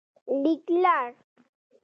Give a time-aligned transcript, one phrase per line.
[0.41, 1.07] لیکلړ